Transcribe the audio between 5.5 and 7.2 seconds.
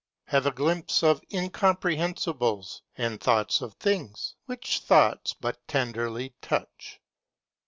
tenderly touch.